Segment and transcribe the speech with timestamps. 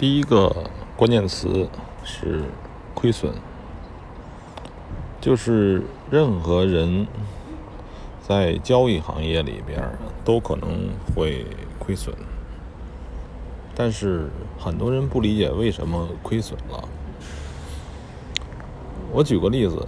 [0.00, 0.50] 第一个
[0.96, 1.68] 关键词
[2.02, 2.44] 是
[2.94, 3.34] 亏损，
[5.20, 7.06] 就是任何人
[8.22, 9.78] 在交易行业里边
[10.24, 11.44] 都可能会
[11.78, 12.14] 亏损，
[13.74, 16.88] 但是很多人不理解为什么亏损了。
[19.12, 19.86] 我举个例子，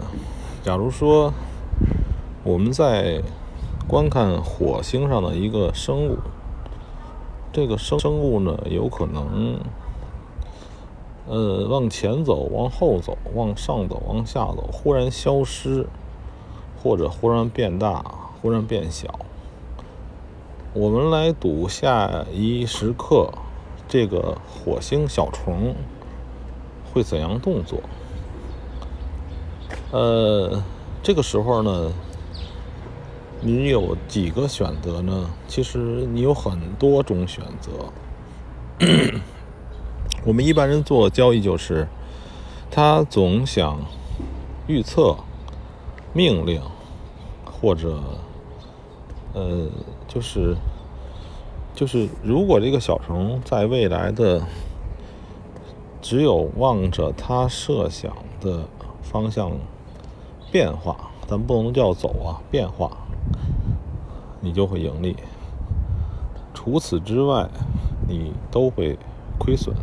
[0.62, 1.32] 假如说
[2.44, 3.22] 我们在
[3.88, 6.18] 观看火星上的一个生物，
[7.50, 9.58] 这个生生物呢有可能。
[11.28, 15.86] 呃，往前走，往后走，往上走，往下走，忽然消失，
[16.82, 18.04] 或者忽然变大，
[18.40, 19.20] 忽然变小。
[20.74, 23.30] 我们来赌下一时刻，
[23.86, 25.74] 这个火星小虫
[26.92, 27.80] 会怎样动作？
[29.92, 30.62] 呃，
[31.02, 31.92] 这个时候呢，
[33.40, 35.30] 你有几个选择呢？
[35.46, 37.70] 其实你有很多种选择。
[40.24, 41.88] 我们一般人做交易就是，
[42.70, 43.80] 他总想
[44.68, 45.16] 预测
[46.12, 46.62] 命令，
[47.44, 48.00] 或者
[49.32, 49.68] 呃，
[50.06, 50.56] 就是
[51.74, 54.42] 就是，如果这个小虫在未来的
[56.00, 58.64] 只有望着他设想的
[59.02, 59.50] 方向
[60.52, 62.96] 变化，咱不能叫走啊，变化，
[64.40, 65.16] 你就会盈利。
[66.54, 67.48] 除此之外，
[68.06, 68.96] 你都会
[69.36, 69.74] 亏损。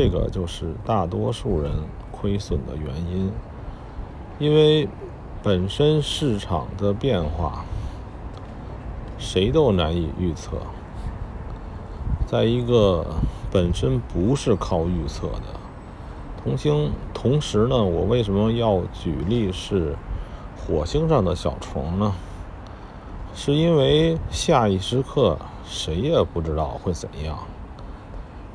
[0.00, 1.72] 这个就是大多数人
[2.12, 3.32] 亏损的原因，
[4.38, 4.88] 因为
[5.42, 7.64] 本身市场的变化
[9.18, 10.52] 谁都难以预测。
[12.28, 13.04] 在一个
[13.50, 15.58] 本身不是靠预测的
[16.44, 19.96] 同星，同时呢，我为什么要举例是
[20.56, 22.14] 火星上的小虫呢？
[23.34, 27.36] 是因为下一时刻谁也不知道会怎样。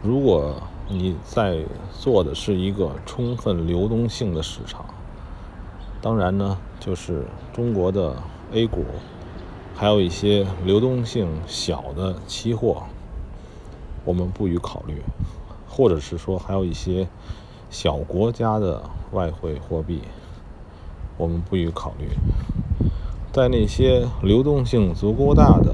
[0.02, 0.56] 如果
[0.90, 1.60] 你在
[1.92, 4.86] 做的是一个充分流动性的市场，
[6.02, 8.16] 当然呢，就是中国的
[8.52, 8.86] A 股，
[9.74, 12.84] 还有一些流动性小的期货，
[14.04, 15.02] 我们不予考虑，
[15.68, 17.08] 或者是说还有一些
[17.70, 18.84] 小国家的
[19.14, 20.02] 外汇货币，
[21.18, 22.10] 我们不予考虑。
[23.32, 25.74] 在那些流动性足够大的，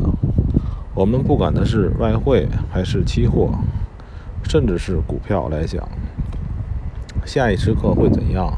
[0.95, 3.49] 我们不管它是外汇还是期货。
[4.49, 5.87] 甚至是股票来讲，
[7.23, 8.51] 下一时刻会怎样？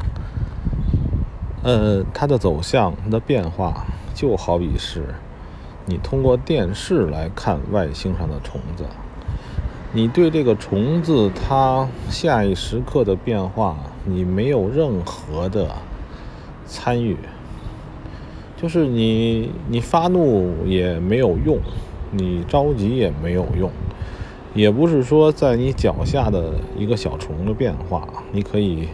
[1.64, 5.04] 呃，它的走向、它的变化，就好比是
[5.86, 8.86] 你通过电视来看外星上的虫子，
[9.92, 13.76] 你对这个虫子它下一时刻的变化，
[14.06, 15.68] 你没有任何的
[16.66, 17.18] 参与，
[18.56, 21.60] 就是你你发怒也没有用，
[22.12, 23.70] 你着急也没有用。
[24.54, 28.90] 也不是说在你脚下的一个小虫的变化，你可以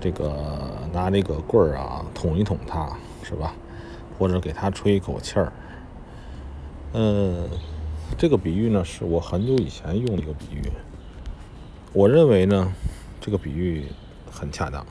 [0.00, 2.90] 这个拿这个棍儿啊捅一捅它，
[3.22, 3.54] 是吧？
[4.18, 5.52] 或者给它吹一口气儿。
[6.94, 7.48] 嗯，
[8.18, 10.62] 这个比喻呢是我很久以前用的一个比喻，
[11.92, 12.72] 我认为呢
[13.20, 13.84] 这个比喻
[14.32, 14.84] 很恰当。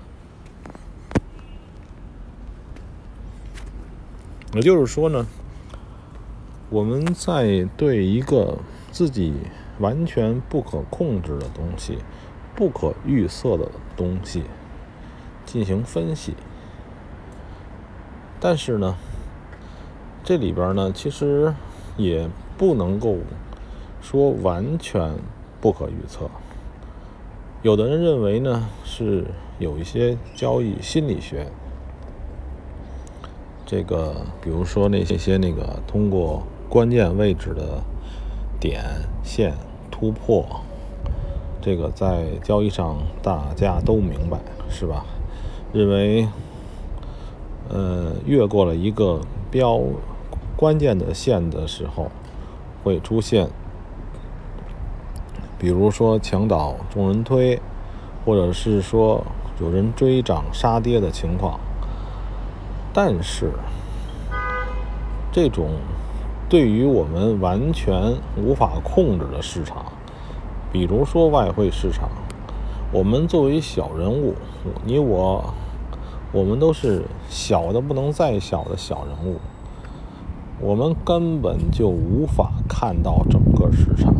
[4.53, 5.27] 也就是说呢，
[6.69, 8.57] 我们在对一个
[8.89, 9.33] 自己。
[9.81, 11.97] 完全不可控制的东西，
[12.55, 14.43] 不可预测的东西
[15.45, 16.35] 进行分析，
[18.39, 18.95] 但是呢，
[20.23, 21.53] 这里边呢，其实
[21.97, 23.17] 也不能够
[24.01, 25.15] 说完全
[25.59, 26.29] 不可预测。
[27.63, 29.25] 有的人认为呢，是
[29.59, 31.47] 有一些交易心理学，
[33.65, 37.81] 这个比如说那些些那个通过关键位置的
[38.59, 38.83] 点
[39.23, 39.53] 线。
[40.01, 40.43] 突破，
[41.61, 45.05] 这个在交易上大家都明白，是吧？
[45.71, 46.27] 认为，
[47.69, 49.79] 呃，越过了一个标
[50.57, 52.09] 关键的线的时候，
[52.83, 53.47] 会出现，
[55.59, 57.61] 比如说墙倒众人推，
[58.25, 59.23] 或者是说
[59.61, 61.59] 有人追涨杀跌的情况。
[62.91, 63.51] 但是，
[65.31, 65.69] 这种。
[66.51, 69.85] 对于我们完全无法控制的市场，
[70.69, 72.09] 比如说外汇市场，
[72.91, 74.33] 我们作为小人物，
[74.83, 75.53] 你我，
[76.33, 79.37] 我们都是小的不能再小的小人物，
[80.59, 84.13] 我们根本就无法看到整个市场，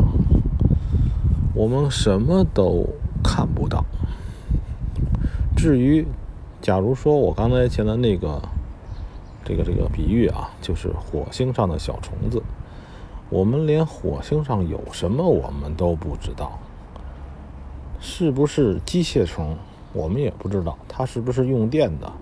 [1.54, 2.86] 我们什么都
[3.22, 3.84] 看不到。
[5.54, 6.06] 至于，
[6.62, 8.40] 假如说我刚才前的那个。
[9.44, 12.42] 这个这个比喻啊，就是火星上的小虫子。
[13.28, 16.58] 我们连火星上有什么我们都不知道，
[18.00, 19.56] 是不是机械虫，
[19.92, 20.76] 我们也不知道。
[20.86, 22.12] 它是不是用电的？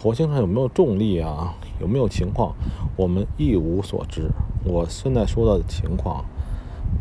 [0.00, 1.54] 火星上有没有重力啊？
[1.80, 2.54] 有没有情况？
[2.96, 4.30] 我们一无所知。
[4.64, 6.24] 我现在说到的情况，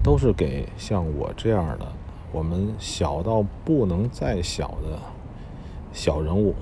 [0.03, 1.87] 都是给像我这样的，
[2.31, 4.99] 我们小到不能再小的
[5.93, 6.53] 小人物，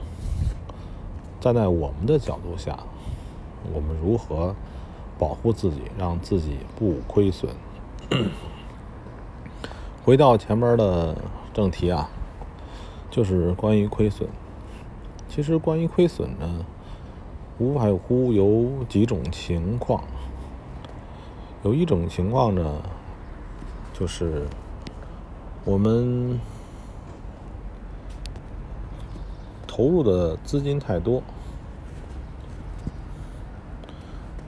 [1.46, 2.76] 站在我们的角度下，
[3.72, 4.56] 我们如何
[5.20, 7.52] 保护自己，让自己不亏损？
[10.04, 11.16] 回到前面的
[11.54, 12.10] 正题啊，
[13.12, 14.28] 就是关于亏损。
[15.30, 16.66] 其实关于亏损呢，
[17.60, 20.04] 无外乎有几种情况。
[21.62, 22.82] 有一种情况呢，
[23.94, 24.48] 就是
[25.64, 26.40] 我们
[29.68, 31.22] 投入的资金太多，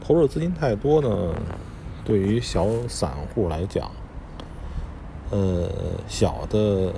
[0.07, 1.35] 投入资金太多呢，
[2.05, 3.91] 对于小散户来讲。
[5.31, 5.69] 呃，
[6.07, 6.93] 小的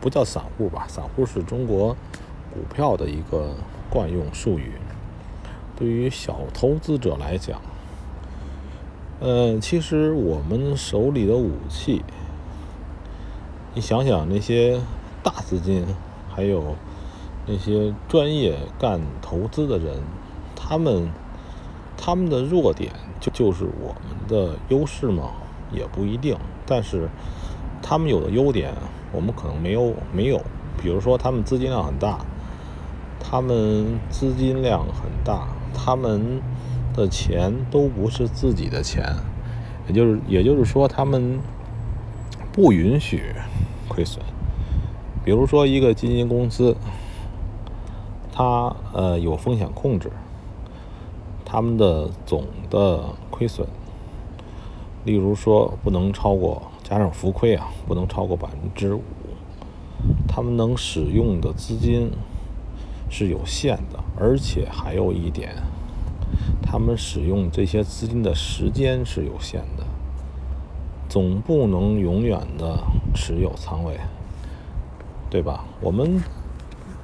[0.00, 1.94] 不叫散户吧，散户是中国
[2.50, 3.50] 股票的一个
[3.90, 4.72] 惯用术语。
[5.76, 7.60] 对于小投资者来讲，
[9.20, 12.02] 呃，其实我们手里的武器，
[13.74, 14.80] 你想想那些
[15.22, 15.84] 大资金，
[16.30, 16.74] 还有
[17.46, 20.00] 那些专业干投资的人，
[20.56, 21.10] 他们
[21.98, 22.90] 他们的弱点
[23.20, 25.32] 就就是我们的优势吗？
[25.70, 26.34] 也不一定，
[26.64, 27.08] 但是。
[27.80, 28.74] 他们有的优点，
[29.12, 30.42] 我们可能没有没有，
[30.82, 32.18] 比如说他们资金量很大，
[33.20, 36.42] 他们资金量很大，他们
[36.92, 39.14] 的钱都不是自己的钱，
[39.86, 41.38] 也就是也就是说他们
[42.52, 43.32] 不允许
[43.86, 44.22] 亏损。
[45.24, 46.76] 比如说一个基金公司，
[48.32, 50.10] 它呃有风险控制，
[51.50, 53.66] 他们的总的亏损，
[55.04, 56.62] 例如说不能超过。
[56.84, 59.02] 加上浮亏啊，不能超过百分之五。
[60.26, 62.10] 他们能使用的资金
[63.10, 65.54] 是有限的，而且还有一点，
[66.62, 69.84] 他们使用这些资金的时间是有限的，
[71.10, 72.78] 总不能永远的
[73.14, 73.98] 持有仓位，
[75.28, 75.66] 对吧？
[75.82, 76.22] 我们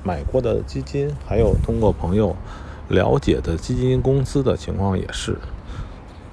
[0.03, 2.35] 买过的基金，还有通过朋友
[2.89, 5.39] 了解的基金公司的情况也是，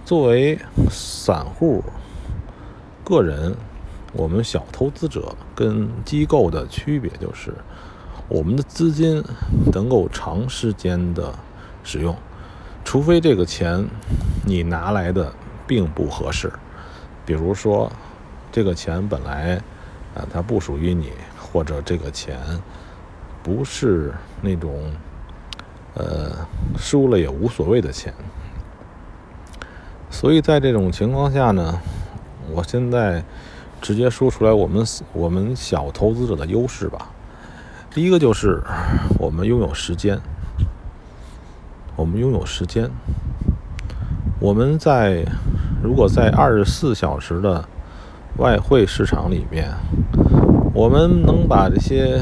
[0.06, 0.60] 作为
[0.90, 1.84] 散户。
[3.04, 3.56] 个人，
[4.14, 7.54] 我们小投资者跟机构的区别就是，
[8.30, 9.24] 我们的资金
[9.74, 11.34] 能够长时间的
[11.84, 12.16] 使用，
[12.86, 13.86] 除非这个钱
[14.46, 15.34] 你拿来的
[15.68, 16.52] 并不合适，
[17.26, 17.92] 比如说
[18.52, 19.56] 这个钱本来
[20.16, 22.38] 啊它不属于你，或者这个钱
[23.44, 24.92] 不是那种
[25.96, 26.48] 呃
[26.78, 28.14] 输了也无所谓的钱，
[30.10, 31.80] 所以在这种情况下呢。
[32.54, 33.24] 我现在
[33.82, 37.08] 直接说出来，我们我们小投资者的优势吧。
[37.92, 38.62] 第一个就是
[39.18, 40.20] 我们拥有时间，
[41.96, 42.92] 我们拥有时间。
[44.42, 45.24] 我们在
[45.82, 47.64] 如果在二十四小时的
[48.38, 49.72] 外汇市场里面，
[50.74, 52.22] 我们能把这些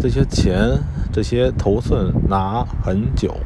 [0.00, 0.80] 这些钱、
[1.12, 3.36] 这些头寸拿很久。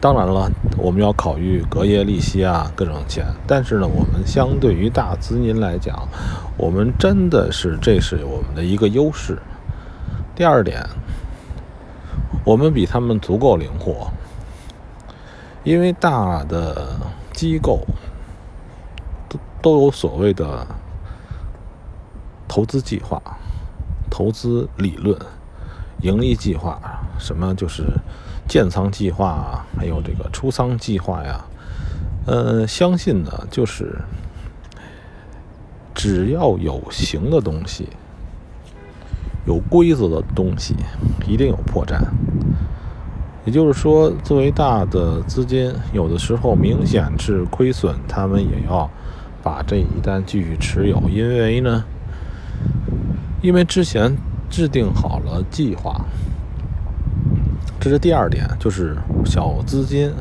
[0.00, 3.24] 当然了，我们要考虑隔夜利息啊，各种钱。
[3.46, 6.08] 但是呢，我们相对于大资金来讲，
[6.56, 9.38] 我们真的是这是我们的一个优势。
[10.36, 10.86] 第二点，
[12.44, 14.08] 我们比他们足够灵活，
[15.64, 16.96] 因为大的
[17.32, 17.80] 机构
[19.28, 20.64] 都都有所谓的
[22.46, 23.20] 投资计划、
[24.08, 25.18] 投资理论、
[26.02, 26.80] 盈利计划，
[27.18, 27.84] 什么就是。
[28.48, 31.44] 建仓计划啊，还有这个出仓计划呀，
[32.24, 33.94] 呃，相信呢，就是
[35.94, 37.90] 只要有形的东西，
[39.46, 40.74] 有规则的东西，
[41.26, 42.00] 一定有破绽。
[43.44, 48.90] 也就是说，作为大的资金，有的时候明显是亏损，他们也要
[49.42, 51.84] 把这一单继续持有，因为呢，
[53.42, 54.16] 因为之前
[54.50, 56.00] 制定好了计划。
[57.80, 60.12] 这是第二点，就是小资金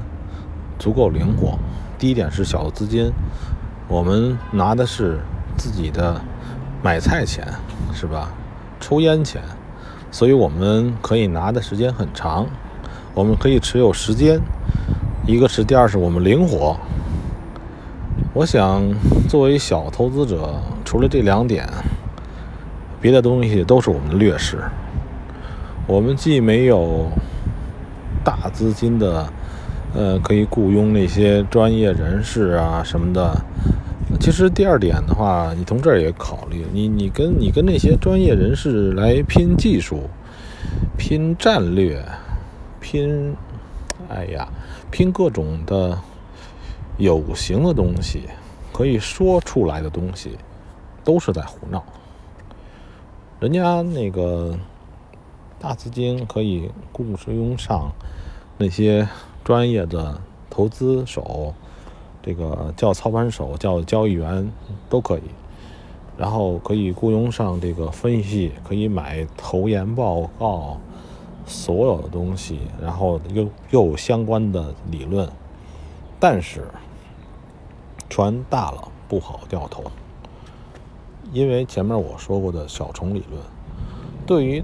[0.77, 1.57] 足够灵活。
[1.98, 3.12] 第一点是小资金，
[3.88, 5.19] 我们拿的是
[5.57, 6.22] 自己的
[6.84, 7.48] 买菜钱，
[7.93, 8.29] 是吧？
[8.79, 9.41] 抽烟钱，
[10.12, 12.46] 所以我们可以拿的时间很长，
[13.15, 14.39] 我们可以持有时间。
[15.25, 16.77] 一个是第二是我们灵活。
[18.34, 18.84] 我想，
[19.27, 21.67] 作为小投资者，除了这两点，
[23.01, 24.58] 别的东西都是我们的劣势。
[25.86, 27.08] 我们既没有。
[28.24, 29.25] 大资金的，
[29.96, 33.42] 呃，可以雇佣那些专业人士啊什么的，
[34.20, 40.10] 其实第二点的话，你从这儿也考虑，你你跟你跟那些专业人士来拼技术、
[40.98, 42.04] 拼战略、
[42.82, 43.34] 拼，
[44.10, 44.46] 哎呀，
[44.92, 45.98] 拼各种的
[46.98, 48.24] 有形的东西，
[48.74, 50.38] 可以说出来的东西，
[51.06, 51.82] 都是在胡闹。
[53.39, 54.58] 人家那个
[55.60, 57.91] 大资金可以雇佣上
[58.58, 59.08] 那些
[59.44, 61.53] 专业的投资手。
[62.24, 64.51] 这个叫操盘手，叫交易员
[64.89, 65.22] 都可以，
[66.17, 70.77] 然后可以雇佣上这个分析，可以买投研报告，
[71.46, 75.29] 所有的东西，然后又又有相关的理论，
[76.20, 76.67] 但是
[78.10, 79.84] 船大了不好掉头，
[81.31, 83.41] 因为前面我说过的小虫理论，
[84.25, 84.63] 对于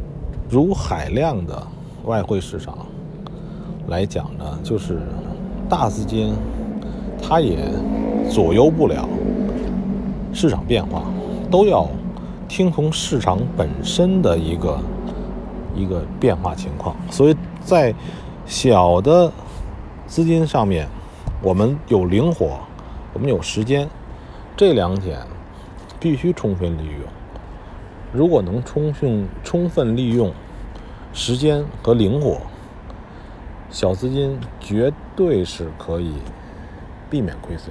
[0.50, 1.66] 如海量的
[2.06, 2.78] 外汇市场
[3.88, 5.02] 来讲呢，就是
[5.70, 6.34] 大资金。
[7.26, 7.58] 它也
[8.30, 9.08] 左右不了
[10.34, 11.04] 市场变化，
[11.50, 11.88] 都要
[12.50, 14.78] 听从市场本身的一个
[15.74, 16.94] 一个变化情况。
[17.10, 17.96] 所以在
[18.46, 19.32] 小的
[20.06, 20.86] 资金上面，
[21.42, 22.60] 我们有灵活，
[23.14, 23.88] 我们有时间，
[24.58, 25.20] 这两点
[26.04, 27.00] 必须充分利用。
[28.12, 30.32] 如果能充分充分利用
[31.14, 32.42] 时间和灵活，
[33.72, 36.14] 小资金绝对是可以。
[37.10, 37.70] 避免亏损。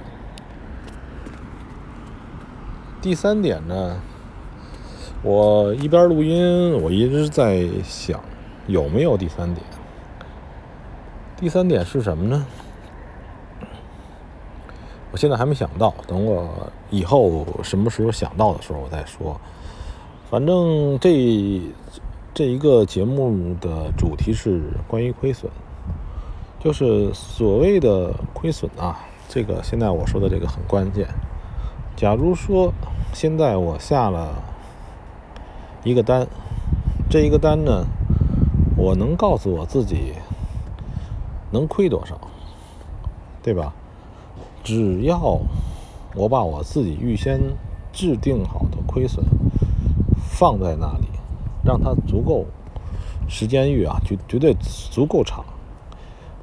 [3.01, 3.99] 第三点呢，
[5.21, 8.21] 我一边录音，我一直在想
[8.67, 9.65] 有没有第三点。
[11.35, 12.45] 第三点是什么呢？
[15.13, 16.49] 我现在还没想到，等我
[16.89, 19.39] 以后什么时候想到的时候我再说。
[20.27, 21.61] 反正这
[22.33, 25.51] 这一个节目的主题是关于亏损，
[26.59, 29.05] 就是所谓的亏损啊。
[29.29, 31.07] 这个现在我说的这个很关键。
[31.95, 32.73] 假如说
[33.13, 34.33] 现在我下了
[35.83, 36.27] 一个单，
[37.07, 37.85] 这一个单呢，
[38.75, 40.13] 我能告诉我自己
[41.51, 42.19] 能亏多少，
[43.43, 43.75] 对吧？
[44.63, 45.39] 只要
[46.15, 47.39] 我把我自己预先
[47.91, 49.25] 制定好的亏损
[50.29, 51.07] 放在那里，
[51.63, 52.45] 让它足够
[53.27, 54.55] 时间域啊，绝绝对
[54.91, 55.43] 足够长。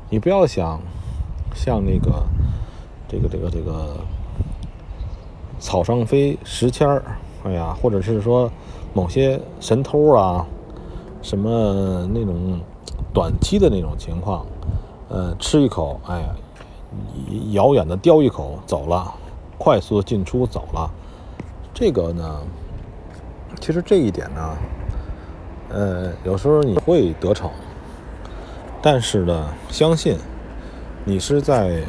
[0.08, 0.80] 你不要想
[1.54, 2.24] 像那个。
[3.12, 3.96] 这个这个这个
[5.58, 7.02] 草上飞石签儿，
[7.42, 8.48] 哎呀，或者是说
[8.94, 10.46] 某些神偷啊，
[11.20, 12.60] 什么那种
[13.12, 14.46] 短期的那种情况，
[15.08, 16.28] 呃，吃一口，哎呀，
[17.52, 19.14] 遥远的叼一口走了，
[19.58, 20.90] 快速的进出走了，
[21.72, 22.42] 这个呢，
[23.60, 24.56] 其实这一点呢，
[25.70, 27.50] 呃，有时候你会得逞，
[28.80, 30.16] 但是呢，相信
[31.04, 31.82] 你是在。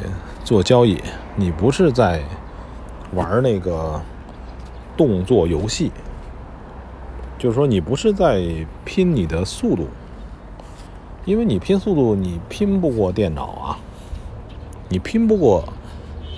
[0.44, 1.00] 做交易，
[1.36, 2.20] 你不是在
[3.14, 4.02] 玩那个
[4.96, 5.92] 动作游戏，
[7.38, 8.42] 就是说你不是在
[8.84, 9.86] 拼你的速度，
[11.24, 13.78] 因为你拼速度，你拼不过电脑啊，
[14.92, 15.64] 你拼不过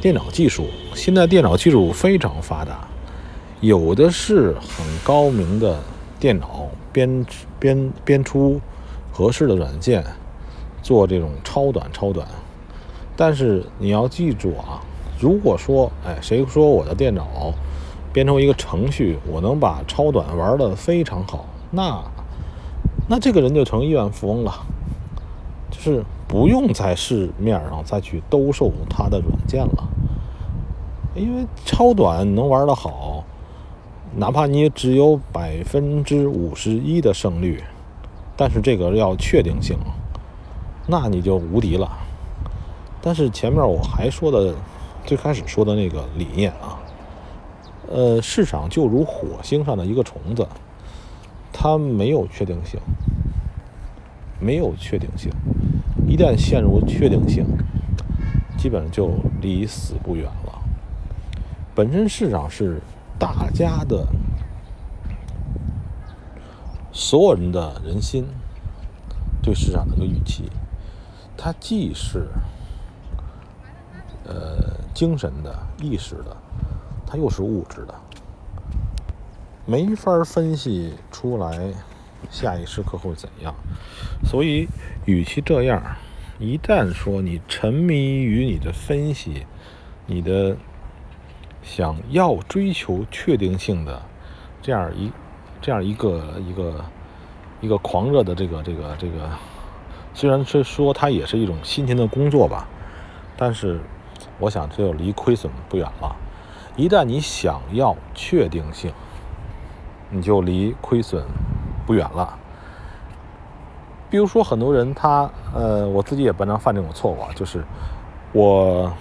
[0.01, 0.69] 电脑技术。
[0.95, 2.87] 现在电脑技术非常发达，
[3.61, 5.77] 有的是很高明的
[6.21, 7.27] 电脑编
[7.59, 8.61] 编编出
[9.13, 10.05] 合适的软件，
[10.85, 12.25] 做这种超短超短。
[13.17, 14.81] 但是你要记住啊，
[15.19, 17.53] 如果说，哎，谁说我的电脑
[18.13, 22.01] 编成一个程序，我能把超短玩的非常好，那
[23.09, 24.53] 那这个人就成亿万富翁了，
[25.73, 29.88] 就是不用在市面上再去兜售他的软件了，
[31.14, 33.25] 因为超短能玩的好，
[34.16, 37.62] 哪怕你只有百分之五十一的胜率，
[38.37, 39.76] 但是这个要确定性，
[40.87, 41.90] 那你就无敌了。
[43.00, 44.54] 但是前面我还说的，
[45.04, 46.81] 最开始说的那个理念啊，
[47.88, 50.47] 呃，市场就如火星上的一个虫子，
[51.52, 52.81] 它没有确定性，
[54.40, 55.31] 没有确定性，
[56.07, 57.45] 一旦陷入确定性，
[58.57, 60.63] 基本上就离死不远了。
[61.75, 62.81] 本身市场是
[63.19, 64.07] 大家的，
[66.93, 68.27] 所有人的人心
[69.43, 70.51] 对市场的一个预期，
[71.37, 72.29] 它既是。
[74.27, 74.57] 呃，
[74.95, 76.35] 精神的、意识的，
[77.07, 77.95] 它又是物质的，
[79.67, 81.75] 没法分析出来
[82.31, 83.54] 下一时刻会怎样。
[84.25, 84.69] 所以，
[85.04, 85.83] 与其这样，
[86.38, 89.47] 一旦说你沉迷于你的分析，
[90.07, 90.57] 你的
[91.62, 94.02] 想要追求确定性的
[94.62, 95.12] 这样一
[95.61, 96.85] 这样一个一个
[97.61, 99.31] 一个狂热的这个这个这个，
[100.12, 102.69] 虽然是说它也是一种辛勤的工作吧，
[103.37, 103.81] 但是。
[104.40, 106.16] 我想，只有离亏损不远了，
[106.76, 108.93] 一旦你想要确定性，
[110.11, 111.25] 你就离亏损
[111.87, 112.38] 不远了。
[114.11, 117.64] 比如说，很多人他呃，我自己也不能犯这种错误啊，就是
[118.33, 118.93] 我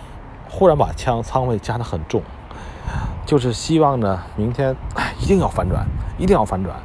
[0.49, 2.21] 忽然把枪仓位加的很重，
[3.25, 4.75] 就是希望呢，明天
[5.21, 5.85] 一定要反转，
[6.17, 6.75] 一定要反转。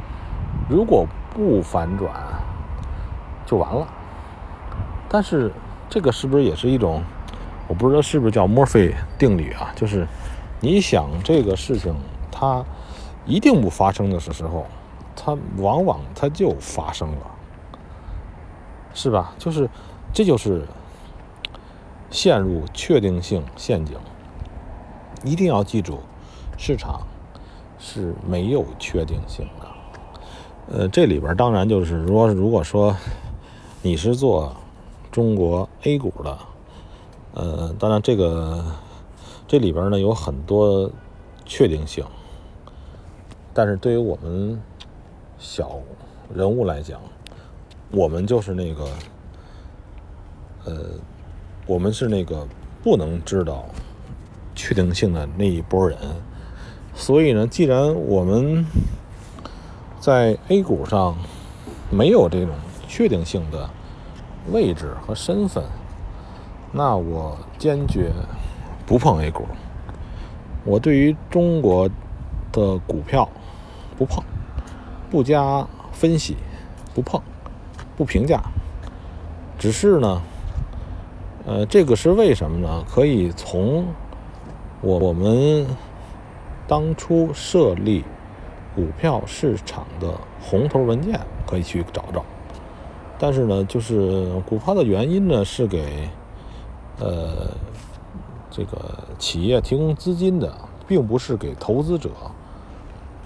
[0.68, 2.12] 如果不反转，
[3.46, 3.86] 就完了。
[5.08, 5.50] 但是
[5.88, 7.02] 这个是不是也是一种，
[7.66, 9.70] 我不知道是不是叫墨菲定律啊？
[9.74, 10.06] 就是
[10.60, 11.94] 你想这个事情
[12.30, 12.62] 它
[13.24, 14.66] 一定不发生的时候，
[15.20, 17.26] 它往往它就发生了。
[18.94, 19.34] 是吧？
[19.38, 19.68] 就是，
[20.12, 20.66] 这就是
[22.10, 23.96] 陷入确定性陷阱。
[25.24, 25.98] 一定要记住，
[26.56, 27.06] 市场
[27.78, 29.68] 是没有确定性的。
[30.70, 32.96] 呃，这里边当然就是，说如果说
[33.82, 34.56] 你是做
[35.12, 36.38] 中国 A 股的，
[37.34, 38.64] 呃，当然这个
[39.46, 40.90] 这里边呢有很多
[41.44, 42.04] 确定性，
[43.54, 44.60] 但是对于我们
[45.38, 45.80] 小
[46.34, 47.00] 人物来讲。
[47.90, 48.84] 我们就是那个，
[50.66, 50.74] 呃，
[51.66, 52.46] 我们是那个
[52.82, 53.64] 不能知道
[54.54, 55.96] 确定性的那一波人，
[56.94, 58.66] 所以呢，既然我们
[60.00, 61.16] 在 A 股上
[61.90, 62.54] 没有这种
[62.86, 63.70] 确定性的
[64.52, 65.64] 位置和身份，
[66.72, 68.12] 那我坚决
[68.84, 69.46] 不碰 A 股。
[70.64, 71.88] 我对于中国
[72.52, 73.26] 的股票
[73.96, 74.22] 不碰，
[75.10, 76.36] 不加分析，
[76.94, 77.20] 不碰。
[77.96, 78.40] 不评价，
[79.58, 80.22] 只是呢，
[81.44, 82.84] 呃，这个是为什么呢？
[82.88, 83.84] 可以从
[84.80, 85.66] 我我们
[86.68, 88.04] 当初设立
[88.72, 92.24] 股票市场的红头文件可以去找找。
[93.18, 96.08] 但是呢，就是股票的原因呢，是给
[97.00, 97.50] 呃
[98.48, 98.78] 这个
[99.18, 102.10] 企业提供资金的，并不是给投资者。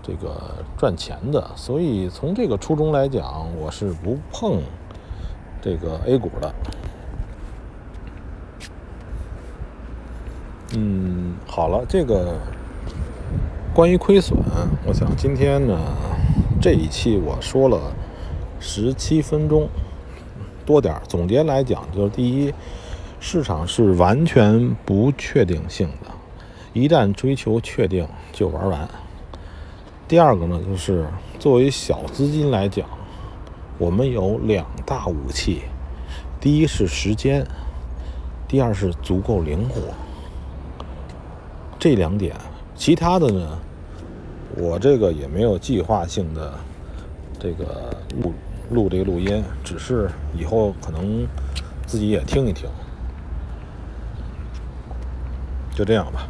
[0.02, 4.60] 这个赚钱的，所以从这个初衷来讲，我是不碰
[5.60, 6.54] 这个 A 股的。
[10.74, 12.34] 嗯，好了，这个
[13.72, 14.38] 关于亏损，
[14.86, 15.78] 我想今天呢
[16.60, 17.92] 这一期我说了
[18.58, 19.68] 十七分钟
[20.64, 22.52] 多点儿，总结来讲就是：第一，
[23.20, 26.10] 市场是完全不确定性的，
[26.72, 28.88] 一旦追求确定就玩完。
[30.12, 31.06] 第二个呢，就是
[31.38, 32.86] 作为小资金来讲，
[33.78, 35.62] 我们有两大武器，
[36.38, 37.46] 第一是时间，
[38.46, 39.80] 第二是足够灵活。
[41.78, 42.36] 这两点，
[42.74, 43.58] 其他的呢，
[44.54, 46.58] 我这个也没有计划性的
[47.40, 48.34] 这个录
[48.68, 51.26] 录这个录音，只是以后可能
[51.86, 52.68] 自己也听一听，
[55.74, 56.28] 就这样吧。